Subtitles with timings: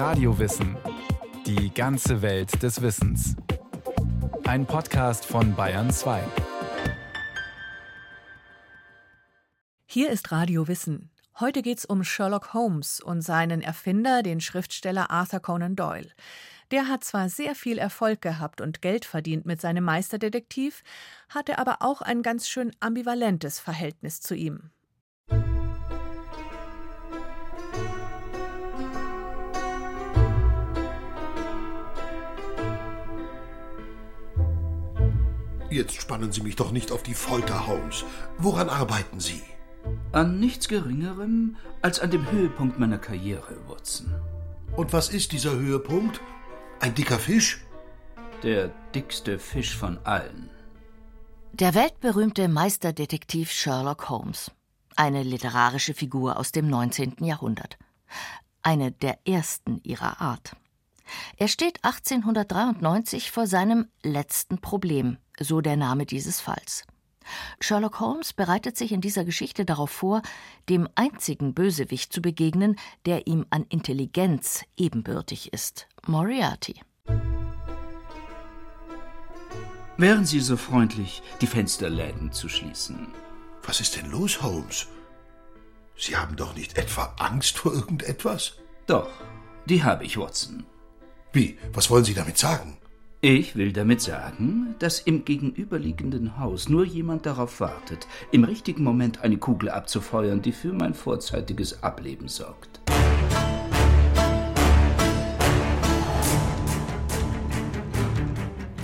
[0.00, 0.78] Radiowissen.
[1.44, 3.36] Die ganze Welt des Wissens.
[4.44, 6.22] Ein Podcast von Bayern 2.
[9.84, 11.10] Hier ist Radio Wissen.
[11.38, 16.08] Heute geht's um Sherlock Holmes und seinen Erfinder, den Schriftsteller Arthur Conan Doyle.
[16.70, 20.82] Der hat zwar sehr viel Erfolg gehabt und Geld verdient mit seinem Meisterdetektiv,
[21.28, 24.70] hatte aber auch ein ganz schön ambivalentes Verhältnis zu ihm.
[35.70, 38.04] Jetzt spannen Sie mich doch nicht auf die Folter, Holmes.
[38.38, 39.40] Woran arbeiten Sie?
[40.10, 44.12] An nichts Geringerem als an dem Höhepunkt meiner Karriere, Watson.
[44.76, 46.20] Und was ist dieser Höhepunkt?
[46.80, 47.64] Ein dicker Fisch?
[48.42, 50.50] Der dickste Fisch von allen.
[51.52, 54.50] Der weltberühmte Meisterdetektiv Sherlock Holmes.
[54.96, 57.16] Eine literarische Figur aus dem 19.
[57.20, 57.78] Jahrhundert.
[58.62, 60.56] Eine der ersten ihrer Art.
[61.36, 66.84] Er steht 1893 vor seinem letzten Problem, so der Name dieses Falls.
[67.60, 70.22] Sherlock Holmes bereitet sich in dieser Geschichte darauf vor,
[70.68, 72.76] dem einzigen Bösewicht zu begegnen,
[73.06, 76.80] der ihm an Intelligenz ebenbürtig ist, Moriarty.
[79.96, 83.08] Wären Sie so freundlich, die Fensterläden zu schließen?
[83.62, 84.86] Was ist denn los, Holmes?
[85.94, 88.54] Sie haben doch nicht etwa Angst vor irgendetwas?
[88.86, 89.10] Doch,
[89.66, 90.64] die habe ich, Watson.
[91.32, 91.56] Wie?
[91.72, 92.76] Was wollen Sie damit sagen?
[93.20, 99.20] Ich will damit sagen, dass im gegenüberliegenden Haus nur jemand darauf wartet, im richtigen Moment
[99.20, 102.80] eine Kugel abzufeuern, die für mein vorzeitiges Ableben sorgt.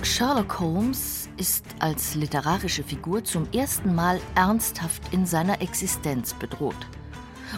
[0.03, 6.87] Sherlock Holmes ist als literarische Figur zum ersten Mal ernsthaft in seiner Existenz bedroht.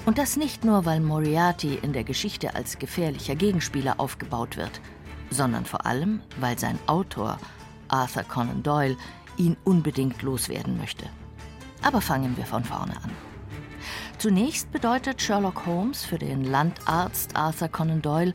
[0.05, 4.81] Und das nicht nur, weil Moriarty in der Geschichte als gefährlicher Gegenspieler aufgebaut wird,
[5.29, 7.37] sondern vor allem, weil sein Autor,
[7.87, 8.97] Arthur Conan Doyle,
[9.37, 11.05] ihn unbedingt loswerden möchte.
[11.81, 13.11] Aber fangen wir von vorne an.
[14.17, 18.33] Zunächst bedeutet Sherlock Holmes für den Landarzt Arthur Conan Doyle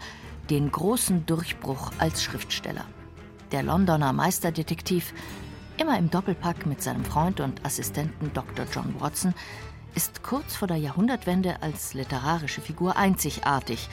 [0.50, 2.84] den großen Durchbruch als Schriftsteller.
[3.52, 5.12] Der Londoner Meisterdetektiv,
[5.76, 8.66] immer im Doppelpack mit seinem Freund und Assistenten Dr.
[8.72, 9.34] John Watson,
[9.94, 13.88] ist kurz vor der Jahrhundertwende als literarische Figur einzigartig,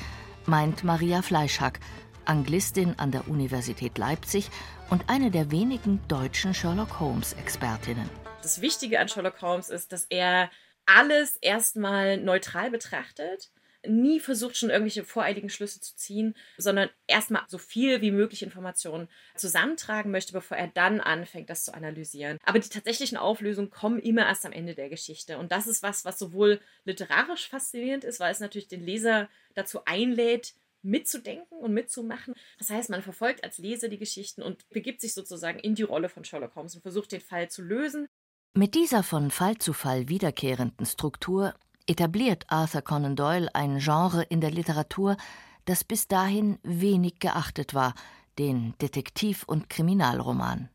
[0.45, 1.79] meint Maria Fleischhack,
[2.25, 4.49] Anglistin an der Universität Leipzig
[4.89, 8.09] und eine der wenigen deutschen Sherlock Holmes-Expertinnen.
[8.41, 10.49] Das Wichtige an Sherlock Holmes ist, dass er
[10.85, 13.51] alles erstmal neutral betrachtet
[13.87, 19.07] nie versucht, schon irgendwelche voreiligen Schlüsse zu ziehen, sondern erstmal so viel wie möglich Informationen
[19.35, 22.37] zusammentragen möchte, bevor er dann anfängt, das zu analysieren.
[22.43, 25.37] Aber die tatsächlichen Auflösungen kommen immer erst am Ende der Geschichte.
[25.37, 29.85] Und das ist was, was sowohl literarisch faszinierend ist, weil es natürlich den Leser dazu
[29.85, 30.53] einlädt,
[30.83, 32.33] mitzudenken und mitzumachen.
[32.57, 36.09] Das heißt, man verfolgt als Leser die Geschichten und begibt sich sozusagen in die Rolle
[36.09, 38.07] von Sherlock Holmes und versucht den Fall zu lösen.
[38.53, 41.53] Mit dieser von Fall zu Fall wiederkehrenden Struktur
[41.87, 45.17] etabliert Arthur Conan Doyle ein Genre in der Literatur,
[45.65, 47.93] das bis dahin wenig geachtet war,
[48.39, 50.69] den Detektiv- und Kriminalroman.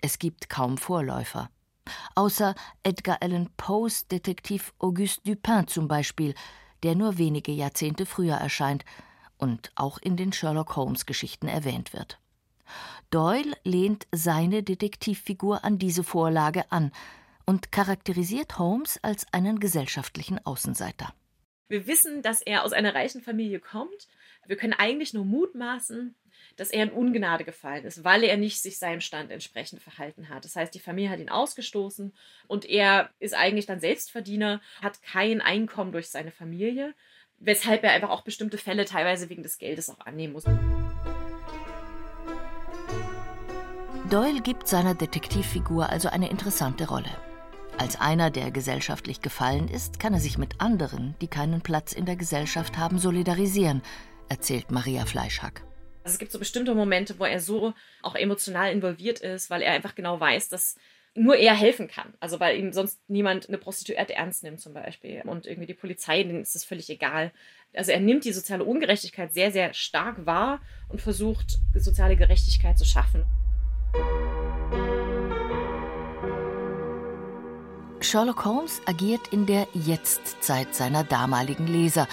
[0.00, 1.50] Es gibt kaum Vorläufer.
[2.14, 6.34] Außer Edgar Allan Poes Detektiv Auguste Dupin zum Beispiel,
[6.82, 8.84] der nur wenige Jahrzehnte früher erscheint
[9.38, 12.18] und auch in den Sherlock Holmes Geschichten erwähnt wird.
[13.10, 16.92] Doyle lehnt seine Detektivfigur an diese Vorlage an,
[17.48, 21.14] und charakterisiert Holmes als einen gesellschaftlichen Außenseiter.
[21.68, 24.06] Wir wissen, dass er aus einer reichen Familie kommt.
[24.46, 26.14] Wir können eigentlich nur mutmaßen,
[26.56, 30.44] dass er in Ungnade gefallen ist, weil er nicht sich seinem Stand entsprechend verhalten hat.
[30.44, 32.12] Das heißt, die Familie hat ihn ausgestoßen
[32.48, 36.94] und er ist eigentlich dann Selbstverdiener, hat kein Einkommen durch seine Familie,
[37.38, 40.44] weshalb er einfach auch bestimmte Fälle teilweise wegen des Geldes auch annehmen muss.
[44.10, 47.27] Doyle gibt seiner Detektivfigur also eine interessante Rolle.
[47.78, 52.06] Als einer, der gesellschaftlich gefallen ist, kann er sich mit anderen, die keinen Platz in
[52.06, 53.82] der Gesellschaft haben, solidarisieren,
[54.28, 55.62] erzählt Maria Fleischhack.
[56.02, 59.72] Also es gibt so bestimmte Momente, wo er so auch emotional involviert ist, weil er
[59.72, 60.74] einfach genau weiß, dass
[61.14, 62.14] nur er helfen kann.
[62.18, 65.22] Also weil ihm sonst niemand eine Prostituierte ernst nimmt zum Beispiel.
[65.24, 67.32] Und irgendwie die Polizei, denen ist das völlig egal.
[67.74, 72.84] Also er nimmt die soziale Ungerechtigkeit sehr, sehr stark wahr und versucht, soziale Gerechtigkeit zu
[72.84, 73.24] schaffen.
[78.00, 82.06] Sherlock Holmes agiert in der Jetztzeit seiner damaligen Leser,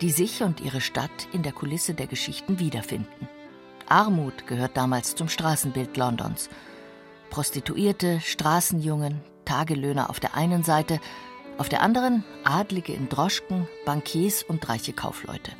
[0.00, 3.28] die sich und ihre Stadt in der Kulisse der Geschichten wiederfinden.
[3.88, 6.48] Armut gehört damals zum Straßenbild Londons.
[7.30, 11.00] Prostituierte, Straßenjungen, Tagelöhner auf der einen Seite,
[11.58, 15.52] auf der anderen Adlige in Droschken, Bankiers und reiche Kaufleute.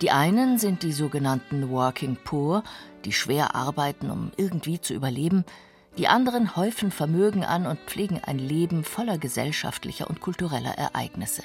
[0.00, 2.64] Die einen sind die sogenannten Working Poor,
[3.04, 5.44] die schwer arbeiten, um irgendwie zu überleben,
[5.96, 11.42] die anderen häufen Vermögen an und pflegen ein Leben voller gesellschaftlicher und kultureller Ereignisse.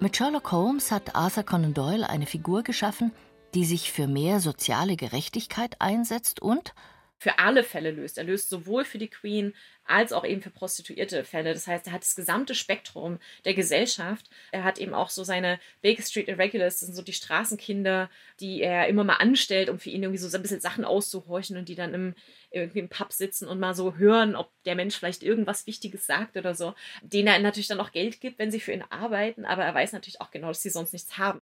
[0.00, 3.12] Mit Sherlock Holmes hat Arthur Conan Doyle eine Figur geschaffen,
[3.54, 6.74] die sich für mehr soziale Gerechtigkeit einsetzt und
[7.18, 8.16] für alle Fälle löst.
[8.16, 9.54] Er löst sowohl für die Queen
[9.84, 11.52] als auch eben für prostituierte Fälle.
[11.52, 14.28] Das heißt, er hat das gesamte Spektrum der Gesellschaft.
[14.52, 18.60] Er hat eben auch so seine Baker Street Irregulars, das sind so die Straßenkinder, die
[18.60, 21.74] er immer mal anstellt, um für ihn irgendwie so ein bisschen Sachen auszuhorchen und die
[21.74, 22.14] dann im,
[22.50, 26.36] irgendwie im Pub sitzen und mal so hören, ob der Mensch vielleicht irgendwas Wichtiges sagt
[26.36, 26.74] oder so.
[27.02, 29.92] Denen er natürlich dann auch Geld gibt, wenn sie für ihn arbeiten, aber er weiß
[29.92, 31.40] natürlich auch genau, dass sie sonst nichts haben.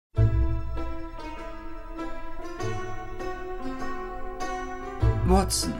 [5.29, 5.75] Watson,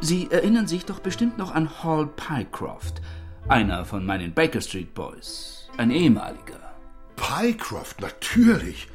[0.00, 3.02] Sie erinnern sich doch bestimmt noch an Hall Pycroft,
[3.48, 6.74] einer von meinen Baker Street Boys, ein ehemaliger.
[7.16, 8.88] Pycroft, natürlich.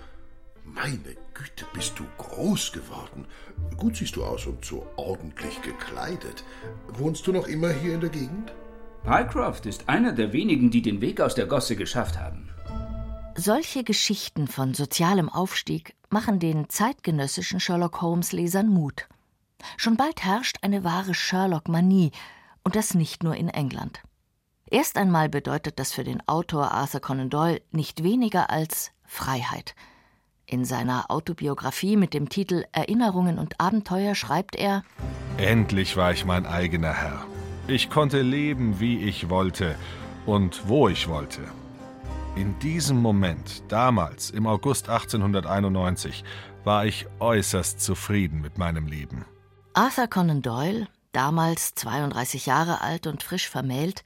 [0.66, 3.28] Meine Güte, bist du groß geworden.
[3.78, 6.44] Gut siehst du aus und so ordentlich gekleidet.
[6.88, 8.52] Wohnst du noch immer hier in der Gegend?
[9.04, 12.50] Pycroft ist einer der wenigen, die den Weg aus der Gosse geschafft haben.
[13.36, 19.08] Solche Geschichten von sozialem Aufstieg machen den zeitgenössischen Sherlock Holmes-Lesern Mut.
[19.78, 22.12] Schon bald herrscht eine wahre Sherlock-Manie,
[22.64, 24.02] und das nicht nur in England.
[24.70, 29.76] Erst einmal bedeutet das für den Autor Arthur Conan Doyle nicht weniger als Freiheit.
[30.46, 34.84] In seiner Autobiografie mit dem Titel Erinnerungen und Abenteuer schreibt er
[35.38, 37.26] Endlich war ich mein eigener Herr.
[37.68, 39.76] Ich konnte leben, wie ich wollte
[40.26, 41.42] und wo ich wollte.
[42.36, 46.24] In diesem Moment, damals im August 1891,
[46.64, 49.26] war ich äußerst zufrieden mit meinem Leben.
[49.76, 54.04] Arthur Conan Doyle, damals 32 Jahre alt und frisch vermählt,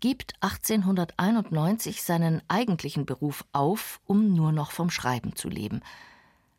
[0.00, 5.82] gibt 1891 seinen eigentlichen Beruf auf, um nur noch vom Schreiben zu leben.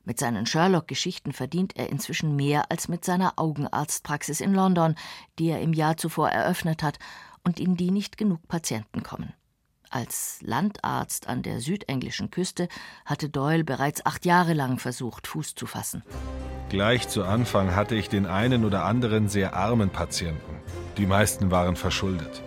[0.06, 4.94] Mit seinen Sherlock-Geschichten verdient er inzwischen mehr als mit seiner Augenarztpraxis in London,
[5.40, 7.00] die er im Jahr zuvor eröffnet hat
[7.44, 9.34] und in die nicht genug Patienten kommen.
[9.94, 12.70] Als Landarzt an der südenglischen Küste
[13.06, 16.02] hatte Doyle bereits acht Jahre lang versucht, Fuß zu fassen.
[16.70, 20.56] Gleich zu Anfang hatte ich den einen oder anderen sehr armen Patienten.
[20.96, 22.42] Die meisten waren verschuldet.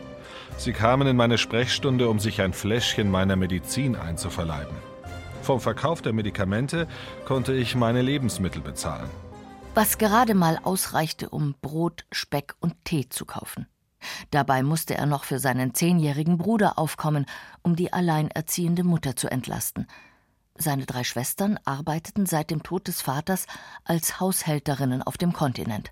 [0.56, 4.74] Sie kamen in meine Sprechstunde, um sich ein Fläschchen meiner Medizin einzuverleiben.
[5.42, 6.88] Vom Verkauf der Medikamente
[7.26, 9.10] konnte ich meine Lebensmittel bezahlen.
[9.74, 13.66] Was gerade mal ausreichte, um Brot, Speck und Tee zu kaufen.
[14.30, 17.26] Dabei musste er noch für seinen zehnjährigen Bruder aufkommen,
[17.62, 19.86] um die alleinerziehende Mutter zu entlasten.
[20.56, 23.46] Seine drei Schwestern arbeiteten seit dem Tod des Vaters
[23.84, 25.90] als Haushälterinnen auf dem Kontinent.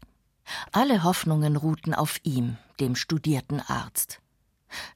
[0.71, 4.21] Alle Hoffnungen ruhten auf ihm, dem studierten Arzt.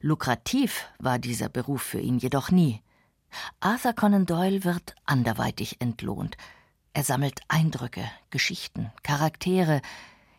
[0.01, 2.81] Lukrativ war dieser Beruf für ihn jedoch nie.
[3.59, 6.37] Arthur Conan Doyle wird anderweitig entlohnt.
[6.93, 9.81] Er sammelt Eindrücke, Geschichten, Charaktere,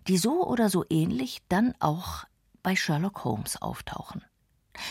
[0.08, 2.25] die so oder so ähnlich dann auch
[2.62, 4.25] bei Sherlock Holmes auftauchen.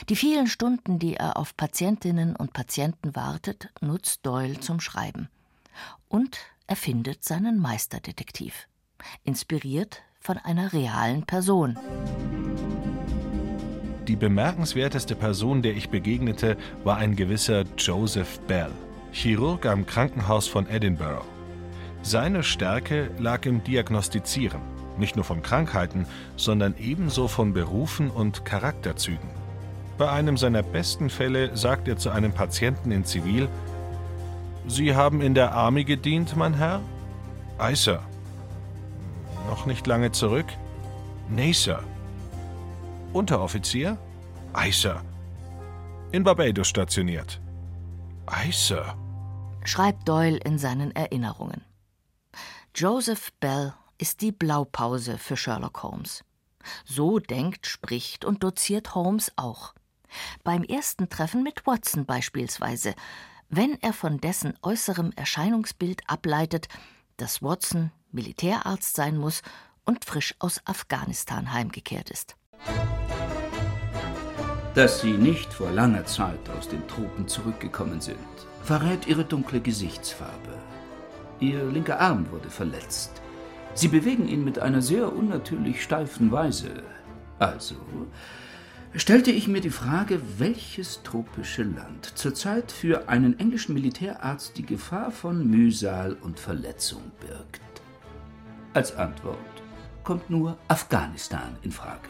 [0.09, 5.29] Die vielen Stunden, die er auf Patientinnen und Patienten wartet, nutzt Doyle zum Schreiben.
[6.07, 6.37] Und
[6.67, 8.67] er findet seinen Meisterdetektiv,
[9.23, 11.77] inspiriert von einer realen Person.
[14.07, 18.71] Die bemerkenswerteste Person, der ich begegnete, war ein gewisser Joseph Bell,
[19.11, 21.25] Chirurg am Krankenhaus von Edinburgh.
[22.03, 24.61] Seine Stärke lag im Diagnostizieren,
[24.99, 29.29] nicht nur von Krankheiten, sondern ebenso von Berufen und Charakterzügen.
[29.97, 33.49] Bei einem seiner besten Fälle sagt er zu einem Patienten in Zivil:
[34.67, 36.81] Sie haben in der Army gedient, mein Herr?
[37.57, 38.03] Ei, Sir.
[39.49, 40.45] Noch nicht lange zurück?
[41.29, 41.83] Nee, Sir.
[43.13, 43.97] Unteroffizier?
[44.53, 45.01] Ei, Sir.
[46.11, 47.39] In Barbados stationiert.
[48.25, 48.95] Ei, Sir.
[49.63, 51.61] Schreibt Doyle in seinen Erinnerungen.
[52.75, 56.23] Joseph Bell ist die Blaupause für Sherlock Holmes.
[56.85, 59.73] So denkt, spricht und doziert Holmes auch.
[60.43, 62.93] Beim ersten Treffen mit Watson beispielsweise,
[63.49, 66.67] wenn er von dessen äußerem Erscheinungsbild ableitet,
[67.17, 69.41] dass Watson Militärarzt sein muss
[69.85, 72.35] und frisch aus Afghanistan heimgekehrt ist.
[74.75, 78.17] Dass Sie nicht vor langer Zeit aus den Tropen zurückgekommen sind,
[78.63, 80.57] verrät Ihre dunkle Gesichtsfarbe.
[81.39, 83.21] Ihr linker Arm wurde verletzt.
[83.77, 86.81] Sie bewegen ihn mit einer sehr unnatürlich steifen Weise.
[87.37, 87.75] Also,
[88.95, 95.11] stellte ich mir die Frage, welches tropische Land zurzeit für einen englischen Militärarzt die Gefahr
[95.11, 97.61] von Mühsal und Verletzung birgt.
[98.73, 99.37] Als Antwort
[100.03, 102.09] kommt nur Afghanistan in Frage.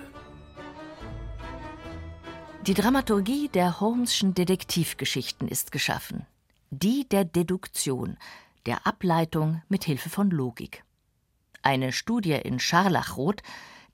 [2.65, 6.25] Die Dramaturgie der Holmeschen Detektivgeschichten ist geschaffen.
[6.69, 8.15] Die der Deduktion,
[8.65, 10.85] der Ableitung mit Hilfe von Logik.
[11.61, 13.41] Eine Studie in Scharlachrot,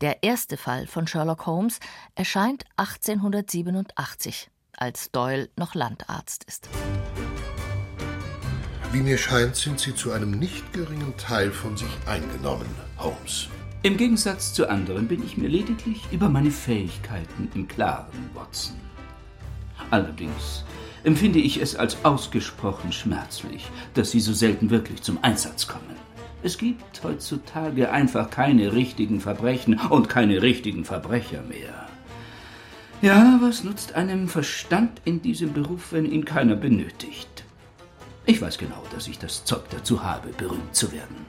[0.02, 1.80] der erste Fall von Sherlock Holmes,
[2.16, 6.70] erscheint 1887, als Doyle noch Landarzt ist.
[8.92, 12.68] Wie mir scheint, sind Sie zu einem nicht geringen Teil von sich eingenommen,
[12.98, 13.48] Holmes.
[13.82, 18.80] Im Gegensatz zu anderen bin ich mir lediglich über meine Fähigkeiten im Klaren, Watson.
[19.90, 20.64] Allerdings
[21.04, 26.03] empfinde ich es als ausgesprochen schmerzlich, dass Sie so selten wirklich zum Einsatz kommen.
[26.44, 31.88] Es gibt heutzutage einfach keine richtigen Verbrechen und keine richtigen Verbrecher mehr.
[33.02, 37.46] Ja, was nutzt einem Verstand in diesem Beruf, wenn ihn keiner benötigt?
[38.26, 41.26] Ich weiß genau, dass ich das Zeug dazu habe, berühmt zu werden.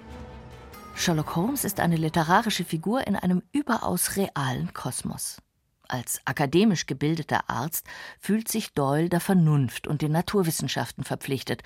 [0.97, 5.41] Sherlock Holmes ist eine literarische Figur in einem überaus realen Kosmos.
[5.87, 7.87] Als akademisch gebildeter Arzt
[8.19, 11.63] fühlt sich Doyle der Vernunft und den Naturwissenschaften verpflichtet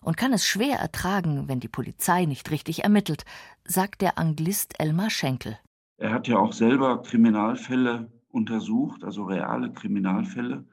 [0.00, 3.24] und kann es schwer ertragen, wenn die Polizei nicht richtig ermittelt,
[3.64, 5.58] sagt der Anglist Elmar Schenkel.
[5.96, 10.64] Er hat ja auch selber Kriminalfälle untersucht, also reale Kriminalfälle,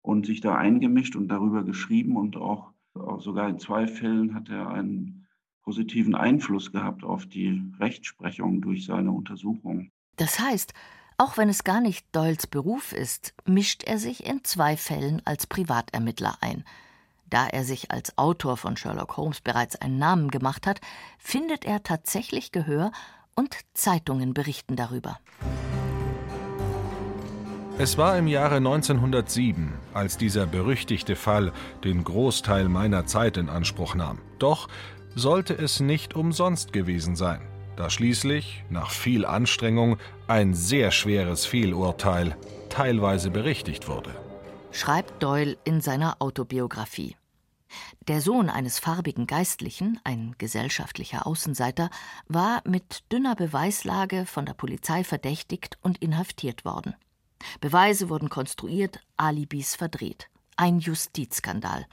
[0.00, 4.48] und sich da eingemischt und darüber geschrieben und auch, auch sogar in zwei Fällen hat
[4.48, 5.28] er einen
[5.62, 9.90] positiven Einfluss gehabt auf die Rechtsprechung durch seine Untersuchung.
[10.16, 10.74] Das heißt,
[11.18, 15.46] auch wenn es gar nicht Doyles Beruf ist, mischt er sich in zwei Fällen als
[15.46, 16.64] Privatermittler ein.
[17.32, 20.82] Da er sich als Autor von Sherlock Holmes bereits einen Namen gemacht hat,
[21.18, 22.92] findet er tatsächlich Gehör
[23.34, 25.18] und Zeitungen berichten darüber.
[27.78, 31.52] Es war im Jahre 1907, als dieser berüchtigte Fall
[31.84, 34.18] den Großteil meiner Zeit in Anspruch nahm.
[34.38, 34.68] Doch
[35.14, 37.40] sollte es nicht umsonst gewesen sein,
[37.76, 39.96] da schließlich, nach viel Anstrengung,
[40.26, 42.36] ein sehr schweres Fehlurteil
[42.68, 44.10] teilweise berichtigt wurde.
[44.70, 47.16] Schreibt Doyle in seiner Autobiografie.
[48.08, 51.90] Der Sohn eines farbigen Geistlichen, ein gesellschaftlicher Außenseiter,
[52.28, 56.94] war mit dünner Beweislage von der Polizei verdächtigt und inhaftiert worden.
[57.60, 60.28] Beweise wurden konstruiert, Alibis verdreht.
[60.56, 61.86] Ein Justizskandal.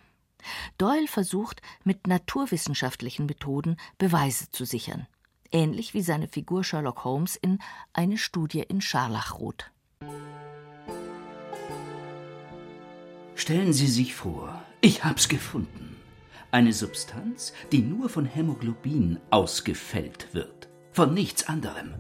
[0.77, 5.07] Doyle versucht, mit naturwissenschaftlichen Methoden Beweise zu sichern.
[5.51, 7.59] Ähnlich wie seine Figur Sherlock Holmes in
[7.93, 9.71] Eine Studie in Scharlachrot.
[13.35, 15.95] Stellen Sie sich vor, ich hab's gefunden.
[16.51, 20.67] Eine Substanz, die nur von Hämoglobin ausgefällt wird.
[20.91, 21.93] Von nichts anderem.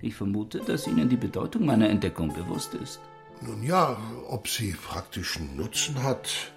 [0.00, 3.00] Ich vermute, dass Ihnen die Bedeutung meiner Entdeckung bewusst ist.
[3.40, 3.96] Nun ja,
[4.28, 6.52] ob sie praktischen Nutzen hat,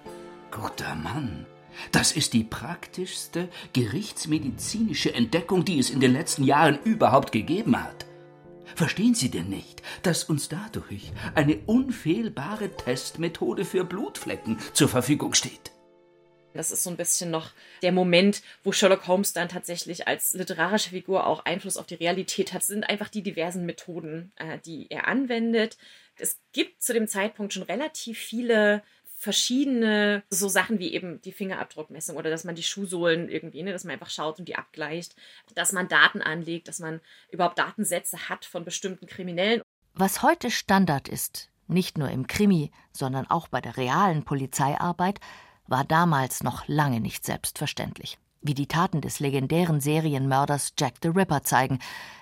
[0.50, 1.44] Guter Mann,
[1.92, 8.06] das ist die praktischste gerichtsmedizinische Entdeckung, die es in den letzten Jahren überhaupt gegeben hat.
[8.74, 15.72] Verstehen Sie denn nicht, dass uns dadurch eine unfehlbare Testmethode für Blutflecken zur Verfügung steht?
[16.54, 20.90] Das ist so ein bisschen noch der Moment, wo Sherlock Holmes dann tatsächlich als literarische
[20.90, 22.62] Figur auch Einfluss auf die Realität hat.
[22.62, 25.76] Das sind einfach die diversen Methoden, äh, die er anwendet.
[26.16, 28.82] Es gibt zu dem Zeitpunkt schon relativ viele
[29.18, 33.82] verschiedene so Sachen wie eben die Fingerabdruckmessung oder dass man die Schuhsohlen irgendwie, ne, dass
[33.82, 35.16] man einfach schaut und die abgleicht,
[35.54, 39.60] dass man Daten anlegt, dass man überhaupt Datensätze hat von bestimmten Kriminellen.
[39.94, 45.18] Was heute Standard ist, nicht nur im Krimi, sondern auch bei der realen Polizeiarbeit,
[45.66, 48.18] war damals noch lange nicht selbstverständlich.
[48.40, 51.80] Wie die Taten des legendären Serienmörders Jack the Ripper zeigen,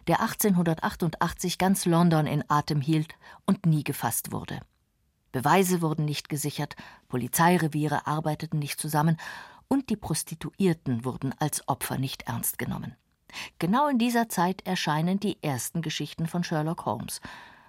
[0.09, 4.61] der 1888 ganz London in Atem hielt und nie gefasst wurde.
[5.37, 6.77] Beweise wurden nicht gesichert,
[7.09, 9.19] Polizeireviere arbeiteten nicht zusammen
[9.69, 12.97] und die Prostituierten wurden als Opfer nicht ernst genommen.
[13.59, 17.21] Genau in dieser Zeit erscheinen die ersten Geschichten von Sherlock Holmes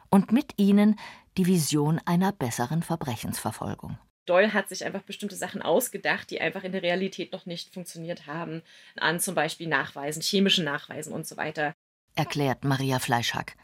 [0.10, 0.98] und mit ihnen
[1.36, 3.98] die Vision einer besseren Verbrechensverfolgung.
[4.28, 8.28] Doyle hat sich einfach bestimmte Sachen ausgedacht, die einfach in der Realität noch nicht funktioniert
[8.28, 8.62] haben,
[8.96, 11.74] an zum Beispiel Nachweisen, chemischen Nachweisen und so weiter.
[12.16, 13.58] Erklärt Maria Fleischhack.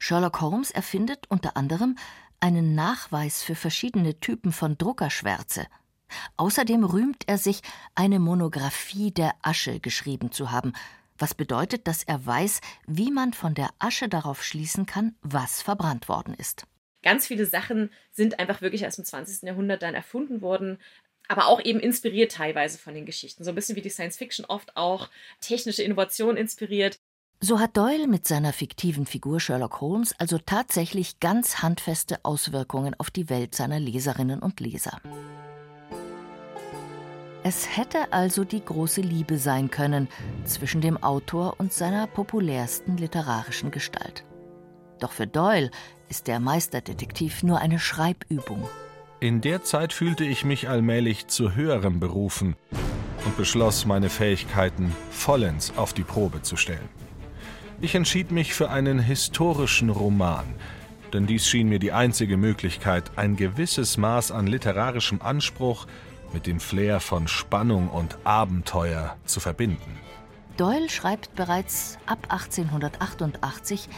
[0.00, 1.96] Sherlock Holmes erfindet unter anderem
[2.40, 5.66] einen Nachweis für verschiedene Typen von Druckerschwärze.
[6.36, 7.60] Außerdem rühmt er sich,
[7.94, 10.72] eine Monographie der Asche geschrieben zu haben,
[11.18, 16.08] was bedeutet, dass er weiß, wie man von der Asche darauf schließen kann, was verbrannt
[16.08, 16.64] worden ist.
[17.02, 19.42] Ganz viele Sachen sind einfach wirklich erst im 20.
[19.42, 20.78] Jahrhundert dann erfunden worden,
[21.28, 23.44] aber auch eben inspiriert teilweise von den Geschichten.
[23.44, 26.98] So ein bisschen wie die Science Fiction oft auch technische Innovation inspiriert.
[27.40, 33.12] So hat Doyle mit seiner fiktiven Figur Sherlock Holmes also tatsächlich ganz handfeste Auswirkungen auf
[33.12, 35.00] die Welt seiner Leserinnen und Leser.
[37.44, 40.08] Es hätte also die große Liebe sein können
[40.44, 44.24] zwischen dem Autor und seiner populärsten literarischen Gestalt.
[44.98, 45.70] Doch für Doyle
[46.08, 48.68] ist der Meisterdetektiv nur eine Schreibübung.
[49.20, 52.56] In der Zeit fühlte ich mich allmählich zu höherem berufen
[53.24, 56.88] und beschloss, meine Fähigkeiten vollends auf die Probe zu stellen.
[57.80, 60.44] Ich entschied mich für einen historischen Roman,
[61.12, 65.86] denn dies schien mir die einzige Möglichkeit, ein gewisses Maß an literarischem Anspruch
[66.32, 69.96] mit dem Flair von Spannung und Abenteuer zu verbinden.
[70.56, 73.88] Doyle schreibt bereits ab 1888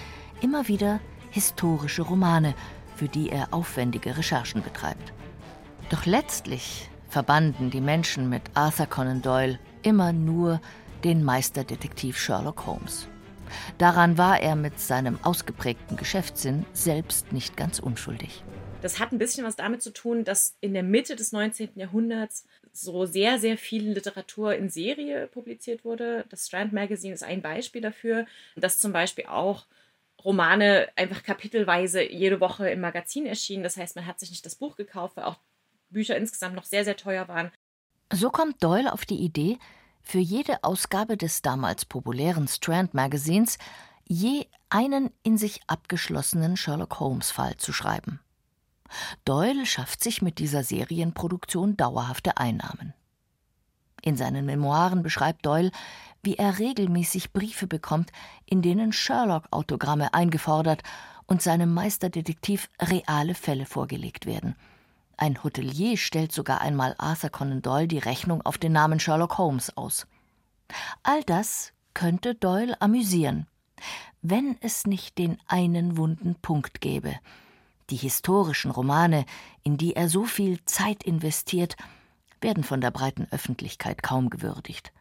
[0.42, 2.54] immer wieder historische Romane,
[2.96, 5.14] für die er aufwendige Recherchen betreibt.
[5.88, 10.60] Doch letztlich verbanden die Menschen mit Arthur Conan Doyle immer nur
[11.02, 13.08] den Meisterdetektiv Sherlock Holmes.
[13.78, 18.42] Daran war er mit seinem ausgeprägten Geschäftssinn selbst nicht ganz unschuldig.
[18.82, 21.70] Das hat ein bisschen was damit zu tun, dass in der Mitte des 19.
[21.74, 26.24] Jahrhunderts so sehr, sehr viel Literatur in Serie publiziert wurde.
[26.30, 28.26] Das Strand Magazine ist ein Beispiel dafür,
[28.56, 29.66] dass zum Beispiel auch
[30.24, 33.62] Romane einfach kapitelweise jede Woche im Magazin erschienen.
[33.62, 35.38] Das heißt, man hat sich nicht das Buch gekauft, weil auch
[35.90, 37.50] Bücher insgesamt noch sehr, sehr teuer waren.
[38.12, 39.58] So kommt Doyle auf die Idee,
[40.02, 43.58] für jede Ausgabe des damals populären Strand Magazins
[44.04, 48.20] je einen in sich abgeschlossenen Sherlock Holmes Fall zu schreiben.
[49.24, 52.92] Doyle schafft sich mit dieser Serienproduktion dauerhafte Einnahmen.
[54.02, 55.70] In seinen Memoiren beschreibt Doyle,
[56.22, 58.10] wie er regelmäßig Briefe bekommt,
[58.46, 60.82] in denen Sherlock-Autogramme eingefordert
[61.26, 64.56] und seinem Meisterdetektiv reale Fälle vorgelegt werden–
[65.20, 69.76] ein Hotelier stellt sogar einmal Arthur Conan Doyle die Rechnung auf den Namen Sherlock Holmes
[69.76, 70.06] aus.
[71.02, 73.46] All das könnte Doyle amüsieren,
[74.22, 77.16] wenn es nicht den einen wunden Punkt gäbe.
[77.90, 79.26] Die historischen Romane,
[79.62, 81.76] in die er so viel Zeit investiert,
[82.40, 84.92] werden von der breiten Öffentlichkeit kaum gewürdigt.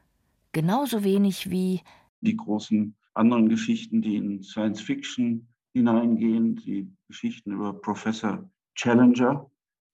[0.51, 1.81] Genauso wenig wie
[2.21, 9.49] die großen anderen Geschichten, die in Science Fiction hineingehen, die Geschichten über Professor Challenger,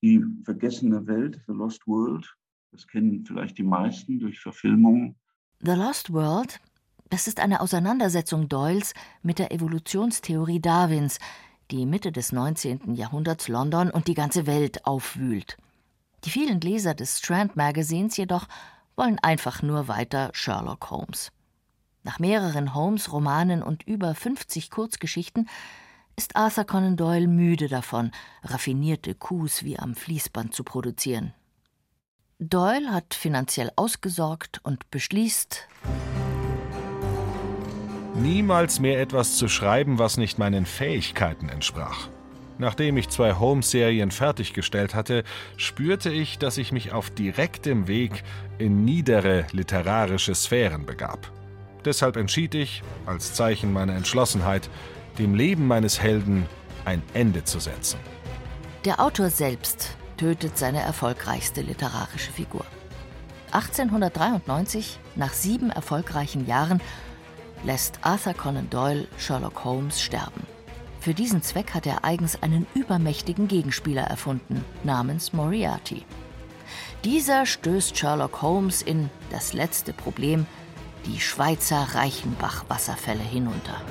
[0.05, 2.31] die vergessene Welt, The Lost World,
[2.71, 5.15] das kennen vielleicht die meisten durch Verfilmungen.
[5.61, 6.59] The Lost World,
[7.09, 11.17] das ist eine Auseinandersetzung Doyles mit der Evolutionstheorie Darwins,
[11.71, 12.93] die Mitte des 19.
[12.93, 15.57] Jahrhunderts London und die ganze Welt aufwühlt.
[16.23, 18.47] Die vielen Leser des Strand Magazins jedoch
[18.95, 21.31] wollen einfach nur weiter Sherlock Holmes.
[22.03, 25.49] Nach mehreren Holmes-Romanen und über 50 Kurzgeschichten
[26.15, 28.11] ist Arthur Conan Doyle müde davon,
[28.43, 31.33] raffinierte Coups wie am Fließband zu produzieren.
[32.39, 35.67] Doyle hat finanziell ausgesorgt und beschließt,
[38.15, 42.09] niemals mehr etwas zu schreiben, was nicht meinen Fähigkeiten entsprach.
[42.57, 45.23] Nachdem ich zwei Holmes-Serien fertiggestellt hatte,
[45.57, 48.23] spürte ich, dass ich mich auf direktem Weg
[48.57, 51.31] in niedere literarische Sphären begab.
[51.83, 54.69] Deshalb entschied ich, als Zeichen meiner Entschlossenheit,
[55.17, 56.45] dem Leben meines Helden
[56.85, 57.99] ein Ende zu setzen.
[58.85, 62.65] Der Autor selbst tötet seine erfolgreichste literarische Figur.
[63.51, 66.81] 1893, nach sieben erfolgreichen Jahren,
[67.63, 70.45] lässt Arthur Conan Doyle Sherlock Holmes sterben.
[70.99, 76.03] Für diesen Zweck hat er eigens einen übermächtigen Gegenspieler erfunden, namens Moriarty.
[77.03, 80.47] Dieser stößt Sherlock Holmes in das letzte Problem,
[81.05, 83.81] die Schweizer Reichenbach-Wasserfälle hinunter.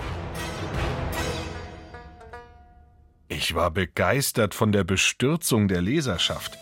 [3.28, 6.58] Ich war begeistert von der Bestürzung der Leserschaft.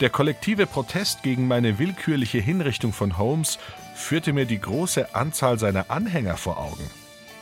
[0.00, 3.58] Der kollektive Protest gegen meine willkürliche Hinrichtung von Holmes
[3.94, 6.90] führte mir die große Anzahl seiner Anhänger vor Augen.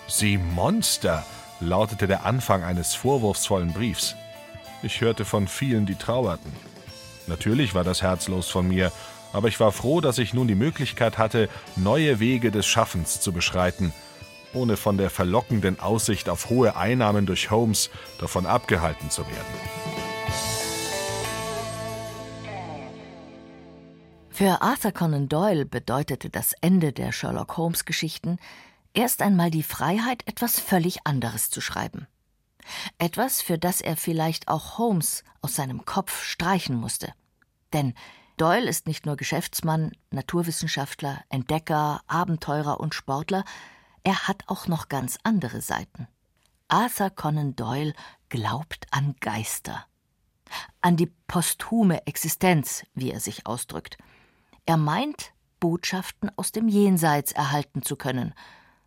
[0.08, 1.24] Sie Monster,
[1.60, 4.16] lautete der Anfang eines vorwurfsvollen Briefs.
[4.82, 6.52] Ich hörte von vielen, die trauerten.
[7.26, 8.90] Natürlich war das herzlos von mir,
[9.32, 13.32] aber ich war froh, dass ich nun die Möglichkeit hatte, neue Wege des Schaffens zu
[13.32, 13.92] beschreiten–
[14.56, 19.86] ohne von der verlockenden Aussicht auf hohe Einnahmen durch Holmes davon abgehalten zu werden.
[24.30, 28.38] Für Arthur Conan Doyle bedeutete das Ende der Sherlock Holmes Geschichten
[28.92, 32.06] erst einmal die Freiheit, etwas völlig anderes zu schreiben.
[32.98, 37.12] Etwas, für das er vielleicht auch Holmes aus seinem Kopf streichen musste.
[37.72, 37.94] Denn
[38.36, 43.44] Doyle ist nicht nur Geschäftsmann, Naturwissenschaftler, Entdecker, Abenteurer und Sportler,
[44.06, 46.06] er hat auch noch ganz andere Seiten.
[46.68, 47.92] Arthur Conan Doyle
[48.28, 49.84] glaubt an Geister.
[50.80, 53.98] An die posthume Existenz, wie er sich ausdrückt.
[54.64, 58.32] Er meint, Botschaften aus dem Jenseits erhalten zu können,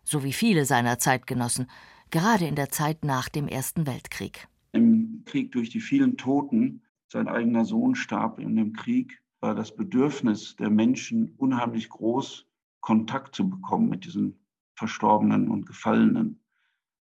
[0.05, 1.69] so wie viele seiner Zeitgenossen,
[2.12, 4.47] gerade in der Zeit nach dem Ersten Weltkrieg.
[4.71, 9.75] Im Krieg durch die vielen Toten, sein eigener Sohn starb in dem Krieg, war das
[9.75, 12.45] Bedürfnis der Menschen unheimlich groß,
[12.79, 14.38] Kontakt zu bekommen mit diesen
[14.79, 16.41] Verstorbenen und Gefallenen.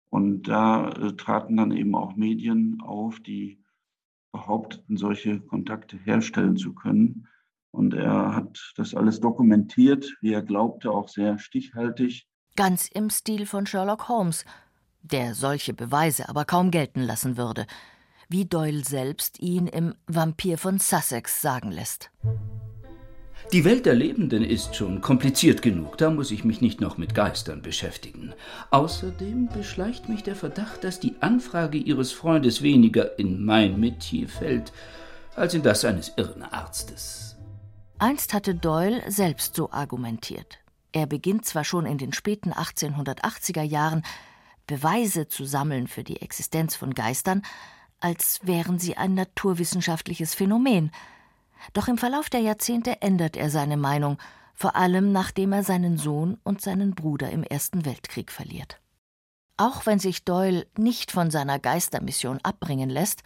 [0.08, 3.62] Und da äh, traten dann eben auch Medien auf, die
[4.32, 7.28] behaupteten, solche Kontakte herstellen zu können.
[7.70, 12.26] Und er hat das alles dokumentiert, wie er glaubte, auch sehr stichhaltig.
[12.56, 14.46] Ganz im Stil von Sherlock Holmes,
[15.02, 17.66] der solche Beweise aber kaum gelten lassen würde,
[18.30, 22.10] wie Doyle selbst ihn im Vampir von Sussex sagen lässt.
[23.52, 27.14] Die Welt der Lebenden ist schon kompliziert genug, da muss ich mich nicht noch mit
[27.14, 28.35] Geistern beschäftigen.
[28.72, 34.72] Außerdem beschleicht mich der Verdacht, dass die Anfrage Ihres Freundes weniger in mein Metier fällt,
[35.37, 37.37] als in das eines Irrenarztes.
[37.98, 40.59] Einst hatte Doyle selbst so argumentiert.
[40.90, 44.02] Er beginnt zwar schon in den späten 1880er Jahren,
[44.66, 47.42] Beweise zu sammeln für die Existenz von Geistern,
[48.00, 50.90] als wären sie ein naturwissenschaftliches Phänomen–
[51.72, 54.18] doch im Verlauf der Jahrzehnte ändert er seine Meinung,
[54.54, 58.80] vor allem nachdem er seinen Sohn und seinen Bruder im Ersten Weltkrieg verliert.
[59.58, 63.22] Auch wenn sich Doyle nicht von seiner Geistermission abbringen lässt,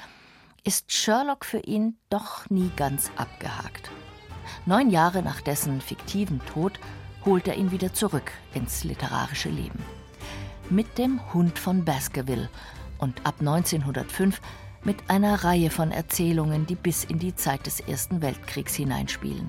[0.65, 3.91] ist Sherlock für ihn doch nie ganz abgehakt.
[4.67, 6.79] Neun Jahre nach dessen fiktiven Tod
[7.25, 9.83] holt er ihn wieder zurück ins literarische Leben.
[10.69, 12.49] Mit dem Hund von Baskerville
[12.99, 14.41] und ab 1905
[14.85, 19.49] mit einer Reihe von Erzählungen, die bis in die Zeit des Ersten Weltkriegs hineinspielen.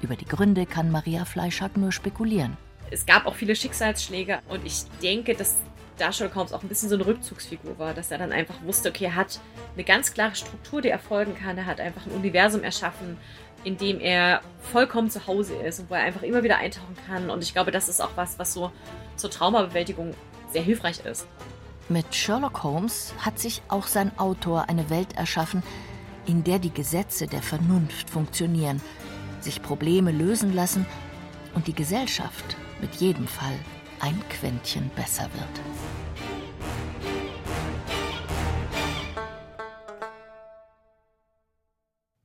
[0.00, 2.56] Über die Gründe kann Maria Fleischhack nur spekulieren.
[2.90, 5.56] Es gab auch viele Schicksalsschläge und ich denke, dass
[5.98, 8.88] da Sherlock Holmes auch ein bisschen so eine Rückzugsfigur war, dass er dann einfach wusste,
[8.88, 9.40] okay, er hat
[9.74, 11.56] eine ganz klare Struktur, die erfolgen kann.
[11.58, 13.16] Er hat einfach ein Universum erschaffen,
[13.64, 14.40] in dem er
[14.72, 17.30] vollkommen zu Hause ist und wo er einfach immer wieder eintauchen kann.
[17.30, 18.72] Und ich glaube, das ist auch was, was so
[19.16, 20.14] zur Traumabewältigung
[20.50, 21.26] sehr hilfreich ist.
[21.92, 25.62] Mit Sherlock Holmes hat sich auch sein Autor eine Welt erschaffen,
[26.24, 28.80] in der die Gesetze der Vernunft funktionieren,
[29.40, 30.86] sich Probleme lösen lassen
[31.54, 33.58] und die Gesellschaft mit jedem Fall
[34.00, 35.60] ein Quäntchen besser wird.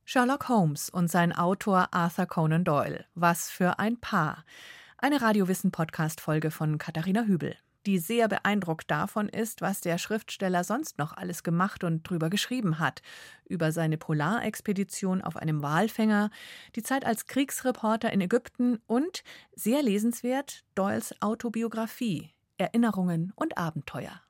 [0.06, 3.04] Sherlock Holmes und sein Autor Arthur Conan Doyle.
[3.14, 4.46] Was für ein Paar.
[4.96, 7.54] Eine Radiowissen-Podcast-Folge von Katharina Hübel
[7.86, 12.78] die sehr beeindruckt davon ist, was der Schriftsteller sonst noch alles gemacht und drüber geschrieben
[12.78, 13.02] hat.
[13.44, 16.30] Über seine Polarexpedition auf einem Walfänger,
[16.76, 19.22] die Zeit als Kriegsreporter in Ägypten und,
[19.54, 24.20] sehr lesenswert, Doyles Autobiografie, Erinnerungen und Abenteuer.